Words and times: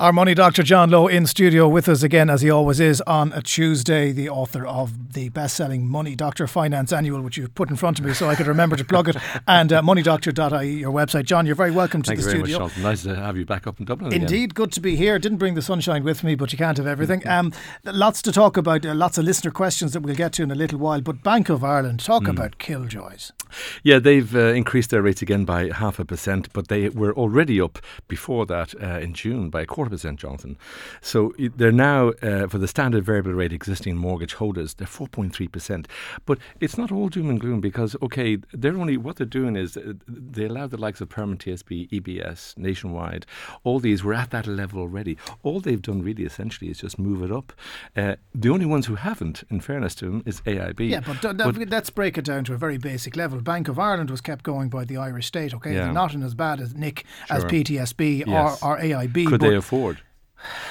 Our 0.00 0.14
money 0.14 0.32
doctor 0.32 0.62
John 0.62 0.88
Lowe 0.88 1.08
in 1.08 1.26
studio 1.26 1.68
with 1.68 1.86
us 1.86 2.02
again, 2.02 2.30
as 2.30 2.40
he 2.40 2.48
always 2.48 2.80
is, 2.80 3.02
on 3.02 3.34
a 3.34 3.42
Tuesday. 3.42 4.12
The 4.12 4.30
author 4.30 4.64
of 4.66 5.12
the 5.12 5.28
best-selling 5.28 5.86
Money 5.86 6.14
Doctor 6.16 6.46
Finance 6.46 6.90
Annual, 6.90 7.20
which 7.20 7.36
you've 7.36 7.54
put 7.54 7.68
in 7.68 7.76
front 7.76 7.98
of 7.98 8.06
me, 8.06 8.14
so 8.14 8.26
I 8.26 8.34
could 8.34 8.46
remember 8.46 8.76
to 8.76 8.84
plug 8.84 9.10
it, 9.10 9.16
and 9.46 9.70
uh, 9.70 9.82
moneydoctor.ie, 9.82 10.70
your 10.70 10.90
website. 10.90 11.24
John, 11.26 11.44
you're 11.44 11.54
very 11.54 11.70
welcome 11.70 12.00
to 12.00 12.08
Thank 12.08 12.20
the 12.20 12.24
you 12.24 12.30
very 12.30 12.38
studio. 12.44 12.58
much, 12.60 12.72
Sean. 12.76 12.82
Nice 12.82 13.02
to 13.02 13.14
have 13.14 13.36
you 13.36 13.44
back 13.44 13.66
up 13.66 13.78
in 13.78 13.84
Dublin. 13.84 14.10
again. 14.10 14.22
Indeed, 14.22 14.54
good 14.54 14.72
to 14.72 14.80
be 14.80 14.96
here. 14.96 15.18
Didn't 15.18 15.36
bring 15.36 15.52
the 15.54 15.60
sunshine 15.60 16.02
with 16.02 16.24
me, 16.24 16.34
but 16.34 16.50
you 16.50 16.56
can't 16.56 16.78
have 16.78 16.86
everything. 16.86 17.22
Um, 17.30 17.52
lots 17.84 18.22
to 18.22 18.32
talk 18.32 18.56
about. 18.56 18.84
Uh, 18.86 18.94
lots 18.94 19.18
of 19.18 19.24
listener 19.26 19.50
questions 19.50 19.92
that 19.92 20.00
we'll 20.00 20.14
get 20.16 20.32
to 20.34 20.42
in 20.42 20.50
a 20.50 20.54
little 20.54 20.78
while. 20.78 21.00
But 21.02 21.22
Bank 21.22 21.48
of 21.50 21.62
Ireland, 21.62 22.00
talk 22.00 22.22
Hmm. 22.24 22.30
about 22.30 22.56
killjoys. 22.58 23.32
Yeah, 23.82 23.98
they've 23.98 24.34
uh, 24.34 24.52
increased 24.54 24.90
their 24.90 25.02
rates 25.02 25.20
again 25.22 25.44
by 25.44 25.70
half 25.70 25.98
a 25.98 26.04
percent, 26.06 26.50
but 26.54 26.68
they 26.68 26.88
were 26.88 27.12
already 27.14 27.60
up 27.60 27.78
before 28.08 28.46
that 28.46 28.74
uh, 28.82 28.98
in 29.00 29.12
June 29.12 29.50
by 29.50 29.62
a 29.62 29.66
quarter 29.66 29.89
percent, 29.90 30.18
Jonathan. 30.20 30.56
So 31.00 31.32
they're 31.38 31.72
now, 31.72 32.08
uh, 32.22 32.46
for 32.48 32.58
the 32.58 32.68
standard 32.68 33.04
variable 33.04 33.32
rate 33.32 33.52
existing 33.52 33.96
mortgage 33.96 34.34
holders, 34.34 34.74
they're 34.74 34.86
4.3%. 34.86 35.86
But 36.26 36.38
it's 36.60 36.76
not 36.78 36.90
all 36.92 37.08
doom 37.08 37.30
and 37.30 37.40
gloom 37.40 37.60
because, 37.60 37.96
okay, 38.02 38.38
they're 38.52 38.76
only, 38.78 38.96
what 38.96 39.16
they're 39.16 39.26
doing 39.26 39.56
is 39.56 39.76
uh, 39.76 39.92
they 40.08 40.44
allow 40.44 40.66
the 40.66 40.76
likes 40.76 41.00
of 41.00 41.08
Permanent 41.08 41.44
TSB, 41.44 41.90
EBS, 41.90 42.56
Nationwide, 42.56 43.26
all 43.64 43.78
these 43.80 44.02
were 44.04 44.14
at 44.14 44.30
that 44.30 44.46
level 44.46 44.80
already. 44.80 45.16
All 45.42 45.60
they've 45.60 45.82
done 45.82 46.02
really 46.02 46.24
essentially 46.24 46.70
is 46.70 46.78
just 46.78 46.98
move 46.98 47.22
it 47.22 47.32
up. 47.32 47.52
Uh, 47.96 48.16
the 48.34 48.48
only 48.50 48.66
ones 48.66 48.86
who 48.86 48.94
haven't, 48.94 49.44
in 49.50 49.60
fairness 49.60 49.94
to 49.96 50.06
them, 50.06 50.22
is 50.26 50.40
AIB. 50.42 50.88
Yeah, 50.90 51.00
but, 51.00 51.36
But- 51.36 51.68
let's 51.70 51.90
break 51.90 52.16
it 52.18 52.24
down 52.24 52.44
to 52.44 52.54
a 52.54 52.56
very 52.56 52.78
basic 52.78 53.16
level. 53.16 53.40
Bank 53.40 53.68
of 53.68 53.78
Ireland 53.78 54.10
was 54.10 54.20
kept 54.20 54.44
going 54.44 54.68
by 54.68 54.84
the 54.84 54.96
Irish 54.96 55.26
state. 55.26 55.54
Okay, 55.54 55.74
Yeah. 55.74 55.84
they're 55.84 55.92
not 55.92 56.14
in 56.14 56.22
as 56.22 56.34
bad 56.34 56.60
as 56.60 56.74
Nick 56.74 57.04
as 57.28 57.44
PTSB 57.44 58.24
Yes. 58.26 58.62
or, 58.62 58.76
or 58.76 58.78
AIB. 58.80 59.26
Could 59.26 59.40
but 59.40 59.48
they 59.48 59.56
afford? 59.56 59.79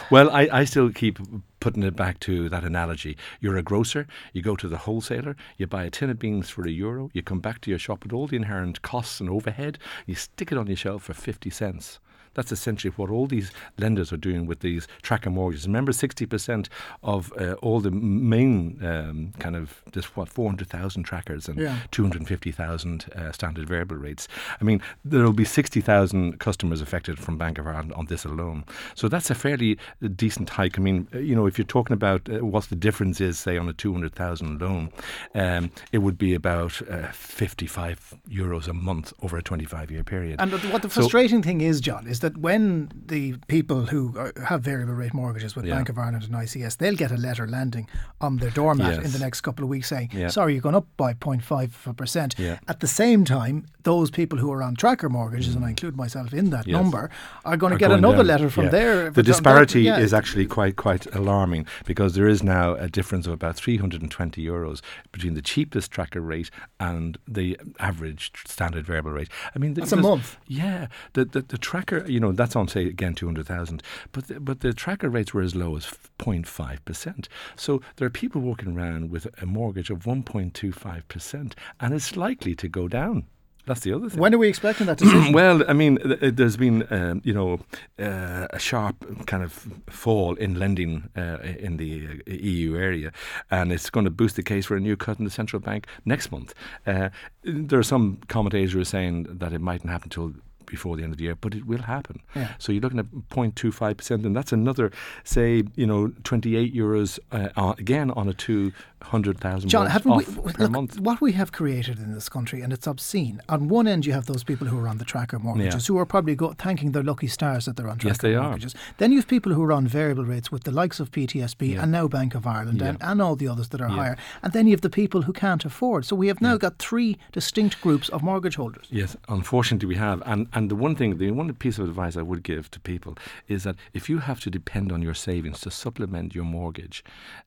Well, 0.10 0.32
I, 0.32 0.50
I 0.52 0.64
still 0.66 0.92
keep 0.92 1.20
putting 1.60 1.84
it 1.84 1.96
back 1.96 2.20
to 2.22 2.50
that 2.50 2.64
analogy. 2.64 3.18
You're 3.40 3.58
a 3.58 3.64
grocer, 3.64 4.08
you 4.34 4.42
go 4.42 4.56
to 4.56 4.68
the 4.68 4.78
wholesaler, 4.78 5.36
you 5.58 5.68
buy 5.68 5.84
a 5.84 5.90
tin 5.92 6.10
of 6.10 6.18
beans 6.18 6.50
for 6.50 6.66
a 6.66 6.72
euro, 6.72 7.12
you 7.14 7.22
come 7.22 7.40
back 7.40 7.62
to 7.62 7.70
your 7.70 7.80
shop 7.80 8.04
with 8.04 8.14
all 8.14 8.28
the 8.28 8.36
inherent 8.36 8.82
costs 8.82 9.20
and 9.20 9.30
overhead, 9.30 9.78
you 10.08 10.16
stick 10.16 10.52
it 10.52 10.58
on 10.58 10.68
your 10.68 10.76
shelf 10.76 11.04
for 11.04 11.14
50 11.14 11.50
cents. 11.50 12.00
That's 12.40 12.54
essentially 12.54 12.94
what 12.96 13.10
all 13.10 13.28
these 13.28 13.52
lenders 13.78 14.14
are 14.14 14.18
doing 14.30 14.46
with 14.46 14.62
these 14.62 14.88
tracker 15.02 15.30
mortgages. 15.30 15.68
Remember, 15.68 15.92
60% 15.92 16.70
of 17.04 17.34
uh, 17.38 17.56
all 17.62 17.82
the 17.82 17.92
main 17.92 18.80
um, 18.82 19.34
kind 19.40 19.58
of, 19.58 19.82
there's 19.92 20.06
what, 20.16 20.30
400,000 20.30 21.04
trackers 21.04 21.50
and 21.50 21.60
Yeah. 21.60 21.80
250,000 21.92 23.06
uh, 23.14 23.34
standard 23.34 23.68
variable 23.68 23.98
rates. 23.98 24.30
I 24.62 24.64
mean, 24.64 24.82
there 25.04 25.22
will 25.24 25.34
be 25.34 25.44
60,000 25.44 26.40
customers 26.40 26.80
affected 26.80 27.20
from 27.20 27.38
Bank 27.38 27.58
of 27.58 27.68
Ireland 27.68 27.92
on 27.94 28.06
this 28.06 28.24
alone. 28.24 28.64
So 28.96 29.10
that's 29.10 29.30
a 29.30 29.36
fairly 29.36 29.78
uh, 30.02 30.08
decent 30.16 30.52
hike. 30.52 30.80
I 30.80 30.82
mean, 30.82 31.10
uh, 31.14 31.18
you 31.20 31.36
know, 31.36 31.46
if 31.46 31.58
you're 31.58 31.66
talking 31.66 31.94
about 31.94 32.30
uh, 32.30 32.46
what 32.46 32.64
the 32.70 32.78
difference 32.78 33.20
is, 33.20 33.38
say, 33.38 33.58
on 33.58 33.68
a 33.68 33.74
200,000 33.74 34.62
loan, 34.62 34.92
um, 35.36 35.72
it 35.92 35.98
would 35.98 36.18
be 36.18 36.34
about 36.34 36.82
uh, 36.90 37.12
55 37.12 38.16
euros 38.30 38.70
a 38.70 38.74
month 38.74 39.12
over 39.22 39.36
a 39.38 39.42
25 39.44 39.92
year 39.92 40.04
period. 40.06 40.40
And 40.40 40.52
what 40.72 40.82
the 40.84 40.90
So- 40.90 41.02
frustrating 41.02 41.42
thing 41.44 41.60
is, 41.60 41.82
John, 41.82 42.08
is 42.08 42.20
that 42.22 42.29
when 42.38 42.92
the 43.08 43.36
people 43.48 43.86
who 43.86 44.18
are, 44.18 44.34
have 44.46 44.62
variable 44.62 44.94
rate 44.94 45.14
mortgages 45.14 45.56
with 45.56 45.66
Yeah. 45.66 45.76
Bank 45.76 45.90
of 45.90 45.98
Ireland 45.98 46.24
and 46.24 46.34
ICS, 46.34 46.78
they'll 46.78 46.96
get 46.96 47.12
a 47.12 47.18
letter 47.18 47.48
landing 47.48 47.88
on 48.22 48.38
their 48.38 48.52
doormat 48.52 49.04
in 49.04 49.12
the 49.12 49.20
next 49.20 49.42
couple 49.42 49.64
of 49.64 49.70
weeks 49.70 49.88
saying, 49.90 50.10
Yeah. 50.14 50.28
sorry, 50.30 50.54
you're 50.54 50.62
going 50.62 50.76
up 50.76 50.88
by 50.98 51.14
0.5%. 51.14 52.38
Yeah. 52.38 52.60
At 52.68 52.80
the 52.80 52.88
same 52.88 53.26
time, 53.26 53.66
those 53.84 54.12
people 54.12 54.38
who 54.40 54.52
are 54.52 54.62
on 54.62 54.76
tracker 54.76 55.10
mortgages, 55.10 55.56
and 55.56 55.64
I 55.64 55.68
mm. 55.68 55.72
include 55.72 55.96
myself 55.96 56.34
in 56.34 56.50
that 56.52 56.68
Yes. 56.68 56.74
number, 56.74 57.10
are 57.46 57.58
going 57.58 57.72
to 57.72 57.76
are 57.76 57.80
get 57.80 57.88
going 57.88 58.00
another 58.00 58.18
down. 58.18 58.28
letter 58.28 58.50
from 58.50 58.66
Yeah. 58.66 58.70
there. 58.72 59.10
The 59.12 59.24
disparity 59.24 59.88
is 59.88 60.14
actually 60.14 60.46
quite 60.46 60.76
quite 60.76 61.06
alarming 61.16 61.66
because 61.86 62.14
there 62.16 62.28
is 62.28 62.44
now 62.44 62.74
a 62.76 62.88
difference 62.90 63.26
of 63.28 63.34
about 63.34 63.56
320 63.56 64.44
euros 64.46 64.82
between 65.12 65.34
the 65.34 65.42
cheapest 65.42 65.92
tracker 65.92 66.22
rate 66.22 66.50
and 66.80 67.18
the 67.28 67.58
average 67.80 68.32
standard 68.46 68.86
variable 68.86 69.12
rate. 69.12 69.30
I 69.56 69.60
mean, 69.60 69.74
That's 69.74 69.92
a 69.92 69.96
month. 69.96 70.38
Yeah, 70.48 70.88
the, 71.14 71.26
the 71.26 71.42
the 71.42 71.58
tracker, 71.58 72.06
you 72.10 72.20
know, 72.20 72.32
that's 72.32 72.56
on 72.56 72.68
say 72.68 72.86
again 72.86 73.14
200,000, 73.14 73.82
but 74.12 74.28
the, 74.28 74.40
but 74.40 74.62
the 74.62 74.74
tracker 74.74 75.10
rates 75.10 75.34
were 75.34 75.42
as 75.42 75.56
low 75.56 75.76
as 75.78 75.86
0.5 76.20 76.86
percent. 76.86 77.30
So 77.56 77.82
there 77.98 78.06
are 78.06 78.12
people 78.12 78.42
walking 78.42 78.76
around 78.76 79.12
with 79.12 79.28
a 79.42 79.46
mortgage 79.46 79.90
of 79.90 80.00
1.25 80.00 81.08
percent, 81.08 81.56
and 81.80 81.94
it's 81.94 82.16
likely 82.16 82.56
to 82.56 82.68
go 82.68 82.88
down. 82.88 83.26
That's 83.70 83.82
the 83.82 83.94
other 83.94 84.10
thing. 84.10 84.20
When 84.20 84.34
are 84.34 84.40
we 84.40 84.48
expecting 84.48 84.88
that 84.88 84.98
decision? 84.98 85.32
Well, 85.32 85.64
I 85.70 85.74
mean, 85.74 85.98
th- 85.98 86.20
th- 86.20 86.36
there's 86.36 86.58
been, 86.58 86.92
um, 86.92 87.22
you 87.24 87.34
know, 87.34 87.60
uh, 88.00 88.48
a 88.50 88.58
sharp 88.58 89.28
kind 89.28 89.44
of 89.44 89.68
fall 89.88 90.34
in 90.36 90.58
lending 90.58 91.10
uh, 91.16 91.38
in 91.44 91.78
the 91.78 92.08
uh, 92.28 92.34
EU 92.34 92.76
area, 92.76 93.12
and 93.52 93.72
it's 93.72 93.92
going 93.92 94.06
to 94.06 94.10
boost 94.10 94.38
the 94.38 94.44
case 94.44 94.66
for 94.66 94.76
a 94.76 94.80
new 94.80 94.98
cut 94.98 95.20
in 95.20 95.26
the 95.26 95.32
central 95.32 95.60
bank 95.60 95.86
next 96.04 96.32
month. 96.32 96.56
Uh, 96.88 97.10
there 97.44 97.78
are 97.78 97.84
some 97.84 98.18
commentators 98.28 98.74
who 98.74 98.80
are 98.80 98.86
saying 98.86 99.28
that 99.30 99.54
it 99.54 99.62
mightn't 99.62 99.92
happen 99.92 100.08
until 100.08 100.34
before 100.70 100.96
the 100.96 101.04
end 101.04 101.12
of 101.12 101.18
the 101.18 101.26
year, 101.26 101.36
but 101.36 101.54
it 101.54 101.66
will 101.66 101.82
happen. 101.84 102.22
Yeah. 102.36 102.54
So 102.60 102.72
you're 102.72 102.82
looking 102.82 103.00
at 103.00 103.08
0.25 103.30 103.98
percent, 103.98 104.26
and 104.26 104.36
that's 104.36 104.54
another, 104.54 104.92
say, 105.24 105.64
you 105.76 105.86
know, 105.86 106.14
28 106.24 106.74
euros 106.74 107.20
uh, 107.32 107.50
uh, 107.58 107.74
again 107.78 108.12
on 108.12 108.30
a 108.30 108.34
200,000 108.34 109.70
John, 109.70 109.88
haven't 109.88 110.16
we, 110.16 110.26
look, 110.26 110.72
month. 110.72 111.00
what 111.00 111.22
we 111.22 111.32
have 111.34 111.52
created 111.52 112.00
in 112.00 112.14
this 112.14 112.30
country, 112.30 112.62
and 112.62 112.72
it's 112.74 112.88
obscene. 112.88 113.42
On 113.50 113.68
one 113.68 113.88
end, 113.88 114.06
you 114.06 114.14
have 114.14 114.26
those 114.26 114.44
people 114.44 114.68
who 114.68 114.78
are 114.80 114.88
on 114.88 114.98
the 114.98 115.06
tracker 115.06 115.40
mortgages, 115.40 115.88
who 115.88 115.98
are 115.98 116.06
probably 116.06 116.36
go, 116.36 116.54
thanking 116.54 116.92
their 116.92 117.04
lucky 117.04 117.28
stars 117.28 117.66
that 117.66 117.76
they're 117.76 117.88
on 117.90 117.98
tracker 117.98 118.10
Yes, 118.10 118.18
they 118.20 118.36
are. 118.36 118.58
Then 118.98 119.12
you 119.12 119.18
have 119.20 119.28
people 119.28 119.54
who 119.54 119.64
are 119.64 119.72
on 119.74 119.88
variable 119.88 120.26
rates 120.26 120.52
with 120.52 120.64
the 120.64 120.72
likes 120.72 121.00
of 121.00 121.12
PTSB 121.12 121.74
Yeah. 121.74 121.84
and 121.84 121.92
now 121.92 122.08
Bank 122.08 122.36
of 122.36 122.46
Ireland 122.46 122.82
Yeah. 122.82 122.90
and, 122.90 122.98
and 123.02 123.22
all 123.22 123.36
the 123.36 123.48
others 123.48 123.70
that 123.70 123.82
are 123.82 123.90
Yeah. 123.90 123.96
higher. 123.96 124.18
And 124.44 124.54
then 124.54 124.68
you 124.68 124.74
have 124.74 124.82
the 124.82 124.90
people 124.90 125.22
who 125.24 125.34
can't 125.34 125.64
afford. 125.66 126.06
So 126.06 126.16
we 126.16 126.28
have 126.28 126.42
now 126.42 126.58
got 126.58 126.78
three 126.78 127.18
distinct 127.32 127.82
groups 127.82 128.10
of 128.10 128.22
mortgage 128.24 128.56
holders. 128.58 128.88
Yes, 128.92 129.16
unfortunately 129.28 129.88
we 129.88 129.96
have. 129.96 130.22
And 130.26 130.48
and 130.54 130.59
the 130.68 130.76
one 130.76 130.96
thing, 130.96 131.18
the 131.18 131.32
one 131.32 131.54
piece 131.54 131.78
of 131.78 131.88
advice 131.88 132.18
I 132.18 132.22
would 132.24 132.44
give 132.44 132.70
to 132.72 132.80
people 132.80 133.16
is 133.48 133.64
that 133.64 133.76
if 133.94 134.10
you 134.10 134.18
have 134.18 134.40
to 134.42 134.50
depend 134.50 134.92
on 134.92 135.02
your 135.02 135.14
savings 135.14 135.62
to 135.62 135.72
supplement 135.72 136.36
your 136.36 136.44
mortgage, 136.44 137.04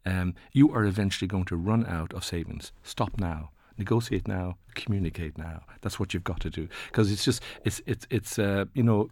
um, 0.06 0.34
you 0.52 0.72
are 0.72 0.84
eventually 0.84 1.28
going 1.28 1.44
to 1.46 1.56
run 1.56 1.84
out 1.86 2.14
of 2.14 2.24
savings. 2.24 2.72
Stop 2.82 3.18
now. 3.18 3.50
Negotiate 3.76 4.28
now. 4.28 4.56
Communicate 4.74 5.36
now. 5.36 5.62
That's 5.80 5.98
what 5.98 6.14
you've 6.14 6.24
got 6.24 6.40
to 6.40 6.50
do 6.50 6.68
because 6.86 7.10
it's 7.10 7.24
just 7.24 7.42
it's 7.64 7.82
it's 7.86 8.06
it's 8.10 8.38
uh, 8.38 8.66
you 8.74 8.82
know 8.82 9.10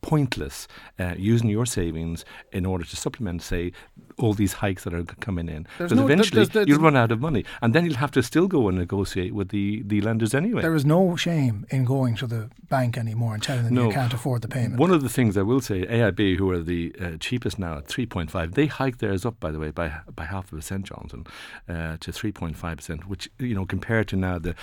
pointless 0.00 0.68
uh, 0.98 1.14
using 1.16 1.48
your 1.48 1.66
savings 1.66 2.24
in 2.52 2.66
order 2.66 2.84
to 2.84 2.96
supplement, 2.96 3.42
say, 3.42 3.72
all 4.18 4.32
these 4.34 4.54
hikes 4.54 4.84
that 4.84 4.94
are 4.94 5.04
coming 5.20 5.48
in. 5.48 5.66
There's 5.78 5.90
Because 5.90 5.96
no- 5.98 6.04
eventually 6.04 6.36
there's- 6.36 6.48
there's- 6.50 6.68
you'll 6.68 6.80
run 6.80 6.96
out 6.96 7.10
of 7.10 7.20
money, 7.20 7.44
and 7.62 7.74
then 7.74 7.84
you'll 7.84 7.96
have 7.96 8.10
to 8.12 8.22
still 8.22 8.46
go 8.48 8.68
and 8.68 8.78
negotiate 8.78 9.34
with 9.34 9.48
the, 9.48 9.82
the 9.86 10.00
lenders 10.00 10.34
anyway. 10.34 10.62
There 10.62 10.74
is 10.74 10.84
no 10.84 11.16
shame 11.16 11.66
in 11.70 11.84
going 11.84 12.14
to 12.16 12.26
the 12.26 12.50
bank 12.68 12.96
anymore 12.96 13.34
and 13.34 13.42
telling 13.42 13.64
them 13.64 13.74
you 13.76 13.90
can't 13.90 14.12
afford 14.14 14.42
the 14.42 14.48
payment. 14.48 14.78
One 14.78 14.90
of 14.90 15.02
the 15.02 15.08
things 15.08 15.36
I 15.36 15.42
will 15.42 15.60
say, 15.60 15.84
AIB, 15.86 16.36
who 16.36 16.50
are 16.50 16.60
the 16.60 16.94
uh, 17.00 17.10
cheapest 17.18 17.58
now 17.58 17.78
at 17.78 17.86
3.5, 17.88 18.54
they 18.54 18.66
hiked 18.66 19.00
theirs 19.00 19.24
up, 19.26 19.38
by 19.40 19.50
the 19.50 19.58
way, 19.58 19.70
by 19.70 19.92
by 20.14 20.24
half 20.24 20.52
a 20.52 20.56
percent, 20.56 20.84
Jonathan, 20.86 21.26
uh, 21.68 21.96
to 22.00 22.10
3.5 22.12 22.76
percent, 22.76 23.06
which 23.08 23.28
you 23.38 23.54
know 23.54 23.64
compared 23.66 24.08
to 24.08 24.16
now 24.16 24.38
the. 24.38 24.54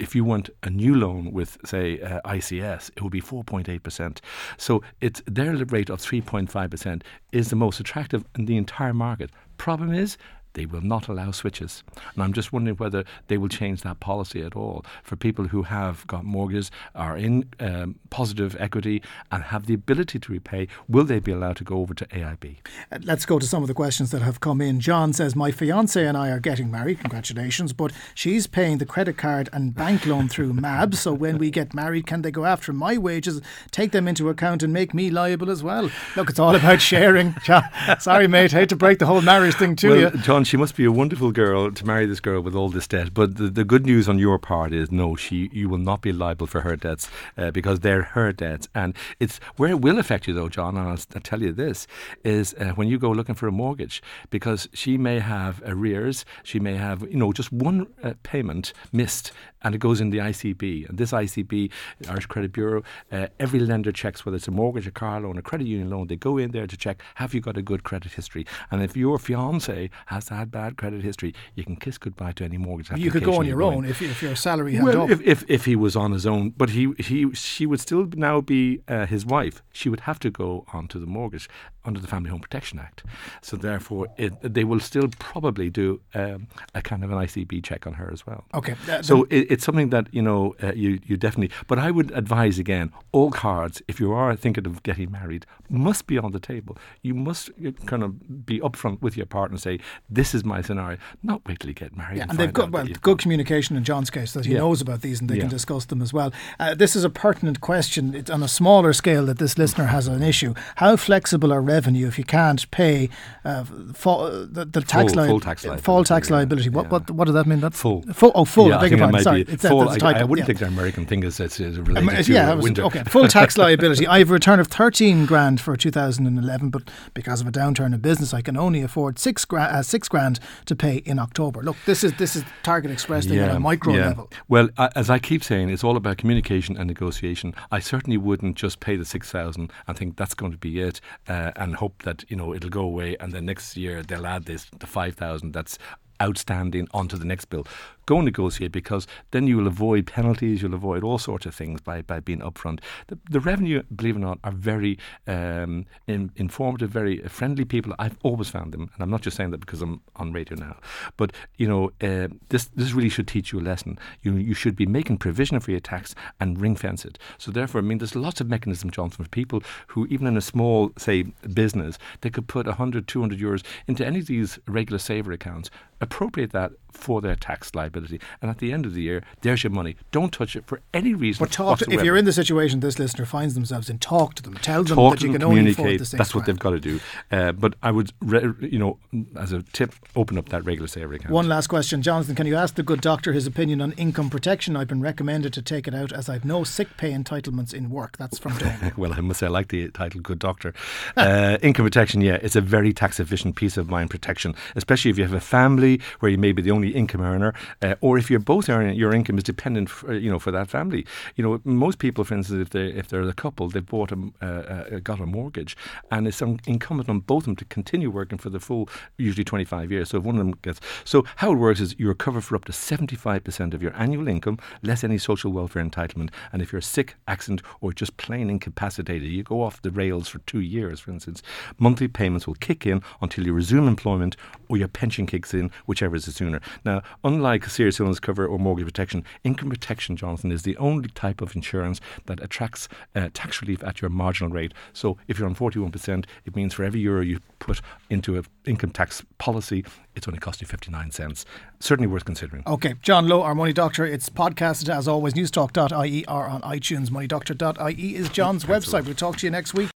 If 0.00 0.14
you 0.14 0.22
want 0.22 0.48
a 0.62 0.70
new 0.70 0.94
loan 0.94 1.32
with, 1.32 1.58
say, 1.64 2.00
uh, 2.00 2.20
ICS, 2.24 2.92
it 2.94 3.02
would 3.02 3.10
be 3.10 3.20
4.8%. 3.20 4.20
So 4.56 4.80
it's 5.00 5.20
their 5.26 5.56
rate 5.56 5.90
of 5.90 6.00
3.5% 6.00 7.02
is 7.32 7.50
the 7.50 7.56
most 7.56 7.80
attractive 7.80 8.24
in 8.36 8.44
the 8.44 8.56
entire 8.56 8.94
market. 8.98 9.30
Problem 9.56 9.92
is, 9.92 10.18
they 10.58 10.66
will 10.66 10.80
not 10.80 11.06
allow 11.06 11.30
switches. 11.30 11.84
And 12.14 12.22
I'm 12.24 12.32
just 12.32 12.52
wondering 12.52 12.76
whether 12.78 13.04
they 13.28 13.38
will 13.38 13.48
change 13.48 13.82
that 13.82 14.00
policy 14.00 14.42
at 14.42 14.56
all 14.56 14.84
for 15.04 15.14
people 15.14 15.48
who 15.48 15.62
have 15.62 16.04
got 16.08 16.24
mortgages, 16.24 16.72
are 16.96 17.16
in 17.16 17.48
um, 17.60 17.94
positive 18.10 18.56
equity, 18.58 19.00
and 19.30 19.44
have 19.44 19.66
the 19.66 19.74
ability 19.74 20.18
to 20.18 20.32
repay. 20.32 20.66
Will 20.88 21.04
they 21.04 21.20
be 21.20 21.30
allowed 21.30 21.58
to 21.58 21.64
go 21.64 21.78
over 21.78 21.94
to 21.94 22.04
AIB? 22.06 22.56
Uh, 22.90 22.98
Let's 23.04 23.24
go 23.24 23.38
to 23.38 23.46
some 23.46 23.62
of 23.62 23.68
the 23.68 23.74
questions 23.74 24.10
that 24.10 24.22
have 24.22 24.40
come 24.40 24.60
in. 24.60 24.80
John 24.80 25.12
says, 25.12 25.36
My 25.36 25.52
fiance 25.52 26.04
and 26.04 26.16
I 26.16 26.30
are 26.30 26.40
getting 26.40 26.72
married. 26.72 26.98
Congratulations. 27.00 27.72
But 27.72 27.92
she's 28.14 28.48
paying 28.48 28.78
the 28.78 28.86
credit 28.86 29.16
card 29.16 29.48
and 29.52 29.72
bank 29.72 30.06
loan 30.06 30.28
through 30.28 30.52
MAB. 30.54 30.96
So 30.96 31.14
when 31.14 31.38
we 31.38 31.52
get 31.52 31.72
married, 31.72 32.06
can 32.08 32.22
they 32.22 32.32
go 32.32 32.44
after 32.44 32.72
my 32.72 32.98
wages, 32.98 33.40
take 33.70 33.92
them 33.92 34.08
into 34.08 34.28
account, 34.28 34.64
and 34.64 34.72
make 34.72 34.92
me 34.92 35.08
liable 35.08 35.50
as 35.52 35.62
well? 35.62 35.88
Look, 36.16 36.30
it's 36.30 36.40
all 36.40 36.56
about 36.56 36.80
sharing. 36.80 37.36
Sorry, 38.00 38.26
mate. 38.26 38.50
Hate 38.50 38.70
to 38.70 38.76
break 38.76 38.98
the 38.98 39.06
whole 39.06 39.22
marriage 39.22 39.54
thing 39.54 39.76
to 39.76 39.88
well, 39.88 39.98
you. 39.98 40.10
John, 40.22 40.44
she 40.48 40.56
must 40.56 40.76
be 40.76 40.84
a 40.86 40.90
wonderful 40.90 41.30
girl 41.30 41.70
to 41.70 41.86
marry 41.86 42.06
this 42.06 42.20
girl 42.20 42.40
with 42.40 42.54
all 42.54 42.70
this 42.70 42.88
debt. 42.88 43.12
But 43.12 43.36
the, 43.36 43.50
the 43.50 43.64
good 43.64 43.84
news 43.84 44.08
on 44.08 44.18
your 44.18 44.38
part 44.38 44.72
is 44.72 44.90
no, 44.90 45.14
she 45.14 45.50
you 45.52 45.68
will 45.68 45.76
not 45.76 46.00
be 46.00 46.10
liable 46.10 46.46
for 46.46 46.62
her 46.62 46.74
debts 46.74 47.10
uh, 47.36 47.50
because 47.50 47.80
they're 47.80 48.02
her 48.02 48.32
debts. 48.32 48.66
And 48.74 48.96
it's 49.20 49.40
where 49.58 49.68
it 49.72 49.82
will 49.82 49.98
affect 49.98 50.26
you 50.26 50.32
though, 50.32 50.48
John. 50.48 50.78
And 50.78 50.88
I'll, 50.88 50.98
I'll 51.14 51.20
tell 51.20 51.42
you 51.42 51.52
this 51.52 51.86
is 52.24 52.54
uh, 52.54 52.70
when 52.70 52.88
you 52.88 52.98
go 52.98 53.10
looking 53.10 53.34
for 53.34 53.46
a 53.46 53.52
mortgage 53.52 54.02
because 54.30 54.70
she 54.72 54.96
may 54.96 55.18
have 55.18 55.62
arrears, 55.66 56.24
she 56.44 56.58
may 56.58 56.76
have 56.76 57.02
you 57.02 57.18
know 57.18 57.30
just 57.30 57.52
one 57.52 57.86
uh, 58.02 58.14
payment 58.22 58.72
missed, 58.90 59.32
and 59.60 59.74
it 59.74 59.78
goes 59.78 60.00
in 60.00 60.08
the 60.08 60.18
ICB. 60.18 60.88
And 60.88 60.96
this 60.96 61.12
ICB, 61.12 61.70
Irish 62.08 62.24
Credit 62.24 62.52
Bureau, 62.52 62.82
uh, 63.12 63.26
every 63.38 63.60
lender 63.60 63.92
checks 63.92 64.24
whether 64.24 64.36
it's 64.36 64.48
a 64.48 64.50
mortgage, 64.50 64.86
a 64.86 64.90
car 64.90 65.20
loan, 65.20 65.36
a 65.36 65.42
credit 65.42 65.66
union 65.66 65.90
loan. 65.90 66.06
They 66.06 66.16
go 66.16 66.38
in 66.38 66.52
there 66.52 66.66
to 66.66 66.76
check 66.76 67.02
have 67.16 67.34
you 67.34 67.42
got 67.42 67.58
a 67.58 67.62
good 67.62 67.84
credit 67.84 68.12
history. 68.12 68.46
And 68.70 68.82
if 68.82 68.96
your 68.96 69.18
fiance 69.18 69.90
has 70.06 70.27
had 70.28 70.50
bad 70.50 70.76
credit 70.76 71.02
history, 71.02 71.34
you 71.54 71.64
can 71.64 71.76
kiss 71.76 71.98
goodbye 71.98 72.32
to 72.32 72.44
any 72.44 72.58
mortgage. 72.58 72.86
application. 72.86 73.04
You 73.04 73.10
could 73.10 73.24
go 73.24 73.38
on 73.38 73.46
your 73.46 73.62
own 73.62 73.84
if, 73.84 74.02
if 74.02 74.22
your 74.22 74.36
salary 74.36 74.74
had 74.74 74.84
well, 74.84 75.02
up. 75.02 75.10
If, 75.10 75.20
if, 75.22 75.44
if 75.48 75.64
he 75.64 75.76
was 75.76 75.96
on 75.96 76.12
his 76.12 76.26
own, 76.26 76.50
but 76.50 76.70
he 76.70 76.92
he 76.98 77.32
she 77.32 77.66
would 77.66 77.80
still 77.80 78.08
now 78.14 78.40
be 78.40 78.80
uh, 78.88 79.06
his 79.06 79.24
wife. 79.24 79.62
She 79.72 79.88
would 79.88 80.00
have 80.00 80.18
to 80.20 80.30
go 80.30 80.64
onto 80.72 80.98
the 80.98 81.06
mortgage 81.06 81.48
under 81.88 82.00
the 82.00 82.06
Family 82.06 82.30
Home 82.30 82.40
Protection 82.40 82.78
Act. 82.78 83.02
So 83.40 83.56
therefore, 83.56 84.08
it, 84.16 84.32
they 84.42 84.62
will 84.64 84.78
still 84.78 85.08
probably 85.18 85.70
do 85.70 86.00
um, 86.14 86.48
a 86.74 86.82
kind 86.82 87.02
of 87.02 87.10
an 87.10 87.18
ICB 87.18 87.64
check 87.64 87.86
on 87.86 87.94
her 87.94 88.10
as 88.12 88.26
well. 88.26 88.44
Okay. 88.54 88.76
Uh, 88.88 89.02
so 89.02 89.24
it, 89.24 89.46
it's 89.50 89.64
something 89.64 89.90
that 89.90 90.06
you 90.12 90.22
know 90.22 90.54
uh, 90.62 90.72
you 90.74 91.00
you 91.04 91.16
definitely. 91.16 91.54
But 91.66 91.78
I 91.78 91.90
would 91.90 92.10
advise 92.12 92.58
again, 92.58 92.92
all 93.12 93.30
cards, 93.30 93.82
if 93.88 93.98
you 93.98 94.12
are 94.12 94.36
thinking 94.36 94.66
of 94.66 94.82
getting 94.82 95.10
married, 95.10 95.46
must 95.68 96.06
be 96.06 96.18
on 96.18 96.32
the 96.32 96.40
table. 96.40 96.76
You 97.02 97.14
must 97.14 97.50
uh, 97.66 97.72
kind 97.86 98.02
of 98.02 98.46
be 98.46 98.60
upfront 98.60 99.00
with 99.00 99.16
your 99.16 99.26
partner 99.26 99.54
and 99.54 99.62
say, 99.62 99.78
"This 100.18 100.34
is 100.34 100.44
my 100.44 100.60
scenario." 100.60 100.98
Not 101.22 101.46
wait 101.46 101.60
till 101.60 101.68
you 101.68 101.74
get 101.74 101.96
married. 101.96 102.16
Yeah, 102.16 102.22
and, 102.22 102.32
and 102.32 102.38
they've 102.40 102.52
got 102.52 102.70
well 102.70 102.86
good 103.00 103.18
communication 103.18 103.76
in 103.76 103.84
John's 103.84 104.10
case 104.10 104.32
that 104.32 104.44
he 104.44 104.52
yeah. 104.52 104.58
knows 104.58 104.80
about 104.80 105.00
these 105.00 105.20
and 105.20 105.30
they 105.30 105.36
yeah. 105.36 105.42
can 105.42 105.50
discuss 105.50 105.84
them 105.84 106.02
as 106.02 106.12
well. 106.12 106.32
Uh, 106.58 106.74
this 106.74 106.96
is 106.96 107.04
a 107.04 107.10
pertinent 107.10 107.60
question. 107.60 108.14
It's 108.14 108.30
on 108.30 108.42
a 108.42 108.48
smaller 108.48 108.92
scale 108.92 109.26
that 109.26 109.38
this 109.38 109.56
listener 109.56 109.86
has 109.86 110.08
an 110.08 110.22
issue. 110.22 110.54
How 110.76 110.96
flexible 110.96 111.52
are 111.52 111.60
revenue 111.60 112.06
if 112.06 112.18
you 112.18 112.24
can't 112.24 112.68
pay 112.70 113.08
uh, 113.44 113.64
for, 113.94 114.26
uh, 114.26 114.30
the, 114.50 114.64
the 114.64 114.80
tax, 114.80 115.14
full, 115.14 115.22
li- 115.22 115.28
full 115.28 115.40
tax 115.40 115.64
liability? 115.64 115.84
Full 115.84 116.04
tax 116.04 116.30
liability. 116.30 116.68
What, 116.70 116.90
what 116.90 117.10
what 117.10 117.24
does 117.26 117.34
that 117.34 117.46
mean? 117.46 117.60
That's 117.60 117.78
full. 117.78 118.02
full 118.12 118.32
oh, 118.34 118.44
full. 118.44 118.68
Yeah, 118.68 118.78
I 118.78 118.80
beg 118.82 118.90
your 118.90 119.00
pardon. 119.00 119.22
Sorry, 119.22 119.42
it's 119.42 119.66
full. 119.66 119.88
I, 119.88 120.12
I, 120.12 120.24
wouldn't 120.24 120.46
think 120.46 120.58
the 120.58 120.66
American 120.66 121.06
thing 121.06 121.22
is 121.22 121.38
it's, 121.40 121.60
it's 121.60 121.78
related 121.78 122.08
um, 122.08 122.24
to 122.24 122.32
yeah, 122.32 122.54
winter. 122.54 122.82
Okay, 122.84 123.04
full 123.04 123.28
tax 123.28 123.56
liability. 123.58 124.06
I 124.06 124.18
have 124.18 124.30
a 124.30 124.32
return 124.32 124.60
of 124.60 124.68
thirteen 124.68 125.26
grand 125.26 125.60
for 125.60 125.76
2011, 125.76 126.70
but 126.70 126.90
because 127.14 127.40
of 127.40 127.46
a 127.46 127.52
downturn 127.52 127.94
in 127.94 128.00
business, 128.00 128.34
I 128.34 128.42
can 128.42 128.56
only 128.56 128.82
afford 128.82 129.18
six 129.18 129.44
grand, 129.44 129.74
uh, 129.74 129.82
six 129.82 130.07
grand 130.08 130.40
to 130.66 130.76
pay 130.76 130.96
in 130.98 131.18
October. 131.18 131.62
Look, 131.62 131.76
this 131.86 132.04
is 132.04 132.12
this 132.14 132.36
is 132.36 132.44
Target 132.62 132.90
Express 132.90 133.26
thing 133.26 133.38
yeah, 133.38 133.50
on 133.50 133.56
a 133.56 133.60
micro 133.60 133.94
yeah. 133.94 134.08
level. 134.08 134.30
Well, 134.48 134.68
I, 134.76 134.90
as 134.96 135.10
I 135.10 135.18
keep 135.18 135.44
saying, 135.44 135.70
it's 135.70 135.84
all 135.84 135.96
about 135.96 136.18
communication 136.18 136.76
and 136.76 136.86
negotiation. 136.86 137.54
I 137.70 137.80
certainly 137.80 138.16
wouldn't 138.16 138.56
just 138.56 138.80
pay 138.80 138.96
the 138.96 139.04
six 139.04 139.30
thousand 139.30 139.72
and 139.86 139.96
think 139.96 140.16
that's 140.16 140.34
going 140.34 140.52
to 140.52 140.58
be 140.58 140.80
it, 140.80 141.00
uh, 141.28 141.52
and 141.56 141.76
hope 141.76 142.02
that 142.02 142.24
you 142.28 142.36
know 142.36 142.54
it'll 142.54 142.70
go 142.70 142.82
away, 142.82 143.16
and 143.20 143.32
then 143.32 143.46
next 143.46 143.76
year 143.76 144.02
they'll 144.02 144.26
add 144.26 144.44
this 144.44 144.66
the 144.78 144.86
five 144.86 145.14
thousand 145.14 145.52
that's 145.52 145.78
outstanding 146.20 146.88
onto 146.92 147.16
the 147.16 147.24
next 147.24 147.44
bill 147.44 147.64
go 148.08 148.16
and 148.16 148.24
negotiate 148.24 148.72
because 148.72 149.06
then 149.32 149.46
you 149.46 149.58
will 149.58 149.66
avoid 149.66 150.06
penalties, 150.06 150.62
you'll 150.62 150.72
avoid 150.72 151.04
all 151.04 151.18
sorts 151.18 151.44
of 151.44 151.54
things 151.54 151.78
by, 151.82 152.00
by 152.00 152.18
being 152.20 152.38
upfront. 152.40 152.80
The, 153.08 153.18
the 153.28 153.38
revenue, 153.38 153.82
believe 153.94 154.16
it 154.16 154.20
or 154.20 154.20
not, 154.20 154.38
are 154.44 154.52
very 154.52 154.98
um, 155.26 155.84
in, 156.06 156.32
informative, 156.36 156.88
very 156.88 157.18
friendly 157.28 157.66
people. 157.66 157.94
I've 157.98 158.16
always 158.22 158.48
found 158.48 158.72
them, 158.72 158.90
and 158.94 159.02
I'm 159.02 159.10
not 159.10 159.20
just 159.20 159.36
saying 159.36 159.50
that 159.50 159.60
because 159.60 159.82
I'm 159.82 160.00
on 160.16 160.32
radio 160.32 160.56
now, 160.56 160.76
but 161.18 161.32
you 161.58 161.68
know, 161.68 161.90
uh, 162.00 162.28
this 162.48 162.64
this 162.74 162.92
really 162.92 163.10
should 163.10 163.28
teach 163.28 163.52
you 163.52 163.60
a 163.60 163.68
lesson. 163.70 163.98
You 164.22 164.36
you 164.36 164.54
should 164.54 164.74
be 164.74 164.86
making 164.86 165.18
provision 165.18 165.60
for 165.60 165.70
your 165.70 165.80
tax 165.80 166.14
and 166.40 166.58
ring 166.58 166.76
fence 166.76 167.04
it. 167.04 167.18
So 167.36 167.50
therefore, 167.50 167.82
I 167.82 167.84
mean, 167.84 167.98
there's 167.98 168.16
lots 168.16 168.40
of 168.40 168.48
mechanism, 168.48 168.90
Jonathan, 168.90 169.24
for 169.24 169.30
people 169.30 169.62
who 169.88 170.06
even 170.06 170.26
in 170.26 170.36
a 170.38 170.40
small, 170.40 170.92
say, 170.96 171.24
business, 171.52 171.98
they 172.22 172.30
could 172.30 172.48
put 172.48 172.66
100, 172.66 173.06
200 173.06 173.38
euros 173.38 173.62
into 173.86 174.06
any 174.06 174.20
of 174.20 174.26
these 174.26 174.58
regular 174.66 174.98
saver 174.98 175.32
accounts, 175.32 175.68
appropriate 176.00 176.52
that 176.52 176.72
for 176.92 177.20
their 177.20 177.36
tax 177.36 177.74
liability. 177.74 177.97
And 178.06 178.50
at 178.50 178.58
the 178.58 178.72
end 178.72 178.86
of 178.86 178.94
the 178.94 179.02
year, 179.02 179.22
there's 179.42 179.64
your 179.64 179.70
money. 179.70 179.96
Don't 180.10 180.32
touch 180.32 180.56
it 180.56 180.66
for 180.66 180.80
any 180.94 181.14
reason. 181.14 181.44
But 181.44 181.52
talk 181.52 181.78
to, 181.80 181.92
if 181.92 182.02
you're 182.02 182.16
in 182.16 182.24
the 182.24 182.32
situation 182.32 182.80
this 182.80 182.98
listener 182.98 183.24
finds 183.24 183.54
themselves 183.54 183.90
in, 183.90 183.98
talk 183.98 184.34
to 184.34 184.42
them. 184.42 184.54
Tell 184.54 184.84
them 184.84 184.96
talk 184.96 185.14
that 185.14 185.22
you 185.22 185.32
can 185.32 185.42
only 185.42 185.70
afford 185.70 185.98
the 185.98 186.04
six 186.04 186.18
That's 186.18 186.34
what 186.34 186.46
they've 186.46 186.58
got 186.58 186.70
to 186.70 186.80
do. 186.80 187.00
Uh, 187.30 187.52
but 187.52 187.74
I 187.82 187.90
would, 187.90 188.12
re- 188.20 188.54
you 188.60 188.78
know, 188.78 188.98
as 189.36 189.52
a 189.52 189.62
tip, 189.62 189.94
open 190.16 190.38
up 190.38 190.48
that 190.50 190.64
regular 190.64 190.88
saver 190.88 191.14
account. 191.14 191.32
One 191.32 191.48
last 191.48 191.68
question, 191.68 192.02
Jonathan. 192.02 192.34
Can 192.34 192.46
you 192.46 192.56
ask 192.56 192.74
the 192.74 192.82
good 192.82 193.00
doctor 193.00 193.32
his 193.32 193.46
opinion 193.46 193.80
on 193.80 193.92
income 193.92 194.30
protection? 194.30 194.76
I've 194.76 194.88
been 194.88 195.00
recommended 195.00 195.52
to 195.54 195.62
take 195.62 195.88
it 195.88 195.94
out 195.94 196.12
as 196.12 196.28
I've 196.28 196.44
no 196.44 196.64
sick 196.64 196.96
pay 196.96 197.12
entitlements 197.12 197.74
in 197.74 197.90
work. 197.90 198.16
That's 198.16 198.38
from 198.38 198.56
Dawn. 198.58 198.92
well, 198.96 199.12
I 199.12 199.20
must 199.20 199.40
say 199.40 199.46
I 199.46 199.50
like 199.50 199.68
the 199.68 199.88
title 199.90 200.20
"Good 200.20 200.38
Doctor." 200.38 200.74
uh, 201.16 201.58
income 201.62 201.84
protection, 201.84 202.20
yeah, 202.20 202.38
it's 202.42 202.56
a 202.56 202.60
very 202.60 202.92
tax 202.92 203.20
efficient 203.20 203.56
piece 203.56 203.76
of 203.76 203.88
mind 203.88 204.10
protection, 204.10 204.54
especially 204.76 205.10
if 205.10 205.18
you 205.18 205.24
have 205.24 205.32
a 205.32 205.40
family 205.40 206.00
where 206.20 206.30
you 206.30 206.38
may 206.38 206.52
be 206.52 206.62
the 206.62 206.70
only 206.70 206.90
income 206.90 207.20
earner, 207.20 207.54
uh, 207.82 207.87
or 208.00 208.18
if 208.18 208.30
you're 208.30 208.40
both 208.40 208.68
earning 208.68 208.96
your 208.96 209.14
income 209.14 209.38
is 209.38 209.44
dependent, 209.44 209.90
for, 209.90 210.14
you 210.14 210.30
know, 210.30 210.38
for 210.38 210.50
that 210.50 210.68
family. 210.68 211.06
You 211.36 211.44
know, 211.44 211.60
most 211.64 211.98
people, 211.98 212.24
for 212.24 212.34
instance, 212.34 212.60
if 212.60 212.70
they 212.70 212.88
if 212.88 213.08
they're 213.08 213.22
a 213.22 213.32
couple, 213.32 213.68
they've 213.68 213.84
bought 213.84 214.12
a 214.12 214.18
uh, 214.42 214.44
uh, 214.44 214.98
got 215.00 215.20
a 215.20 215.26
mortgage, 215.26 215.76
and 216.10 216.26
it's 216.26 216.40
incumbent 216.42 217.08
on 217.08 217.20
both 217.20 217.42
of 217.42 217.46
them 217.46 217.56
to 217.56 217.64
continue 217.66 218.10
working 218.10 218.38
for 218.38 218.50
the 218.50 218.60
full, 218.60 218.88
usually 219.16 219.44
25 219.44 219.90
years. 219.90 220.10
So 220.10 220.18
if 220.18 220.24
one 220.24 220.36
of 220.36 220.40
them 220.40 220.54
gets, 220.62 220.80
so 221.04 221.24
how 221.36 221.52
it 221.52 221.56
works 221.56 221.80
is 221.80 221.94
you're 221.98 222.14
covered 222.14 222.44
for 222.44 222.56
up 222.56 222.64
to 222.66 222.72
75% 222.72 223.74
of 223.74 223.82
your 223.82 223.94
annual 223.96 224.28
income, 224.28 224.58
less 224.82 225.04
any 225.04 225.18
social 225.18 225.52
welfare 225.52 225.84
entitlement, 225.84 226.30
and 226.52 226.62
if 226.62 226.72
you're 226.72 226.80
sick, 226.80 227.16
accident, 227.26 227.62
or 227.80 227.92
just 227.92 228.16
plain 228.16 228.50
incapacitated, 228.50 229.28
you 229.28 229.42
go 229.42 229.62
off 229.62 229.82
the 229.82 229.90
rails 229.90 230.28
for 230.28 230.38
two 230.40 230.60
years, 230.60 231.00
for 231.00 231.10
instance, 231.10 231.42
monthly 231.78 232.08
payments 232.08 232.46
will 232.46 232.54
kick 232.54 232.86
in 232.86 233.02
until 233.20 233.46
you 233.46 233.52
resume 233.52 233.88
employment 233.88 234.36
or 234.68 234.76
your 234.76 234.88
pension 234.88 235.26
kicks 235.26 235.54
in, 235.54 235.70
whichever 235.86 236.16
is 236.16 236.26
the 236.26 236.32
sooner. 236.32 236.60
Now, 236.84 237.02
unlike 237.24 237.64
serious 237.78 238.00
illness 238.00 238.18
cover 238.18 238.44
or 238.44 238.58
mortgage 238.58 238.86
protection, 238.86 239.22
income 239.44 239.70
protection, 239.70 240.16
Jonathan, 240.16 240.50
is 240.50 240.62
the 240.62 240.76
only 240.78 241.08
type 241.10 241.40
of 241.40 241.54
insurance 241.54 242.00
that 242.26 242.42
attracts 242.42 242.88
uh, 243.14 243.28
tax 243.32 243.62
relief 243.62 243.84
at 243.84 244.02
your 244.02 244.10
marginal 244.10 244.50
rate. 244.50 244.74
So 244.92 245.16
if 245.28 245.38
you're 245.38 245.46
on 245.46 245.54
41%, 245.54 246.24
it 246.44 246.56
means 246.56 246.74
for 246.74 246.82
every 246.82 246.98
euro 246.98 247.20
you 247.20 247.38
put 247.60 247.80
into 248.10 248.36
an 248.36 248.44
income 248.66 248.90
tax 248.90 249.22
policy, 249.38 249.84
it's 250.16 250.26
only 250.26 250.40
cost 250.40 250.60
you 250.60 250.66
59 250.66 251.12
cents. 251.12 251.44
Certainly 251.78 252.08
worth 252.08 252.24
considering. 252.24 252.64
Okay, 252.66 252.94
John 253.00 253.28
Lowe, 253.28 253.42
our 253.42 253.54
Money 253.54 253.72
Doctor. 253.72 254.04
It's 254.04 254.28
podcasted 254.28 254.92
as 254.92 255.06
always, 255.06 255.34
newstalk.ie 255.34 256.26
or 256.26 256.46
on 256.48 256.60
iTunes. 256.62 257.10
Moneydoctor.ie 257.10 258.16
is 258.16 258.28
John's 258.30 258.64
website. 258.64 259.04
We'll 259.04 259.14
talk 259.14 259.36
to 259.36 259.46
you 259.46 259.52
next 259.52 259.74
week. 259.74 259.86